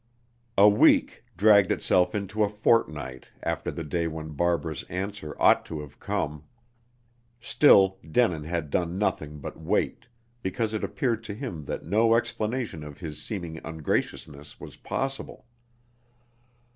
[0.57, 5.63] A week dragged itself on into a fortnight after the day when Barbara's answer ought
[5.67, 6.43] to have come.
[7.39, 10.07] Still Denin had done nothing but wait,
[10.41, 15.45] because it appeared to him that no explanation of his seeming ungraciousness was possible.